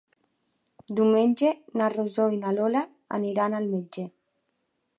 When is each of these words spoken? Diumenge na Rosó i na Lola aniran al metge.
Diumenge 0.99 1.51
na 1.81 1.89
Rosó 1.95 2.25
i 2.37 2.39
na 2.45 2.53
Lola 2.57 2.81
aniran 3.19 3.59
al 3.59 3.69
metge. 3.75 4.07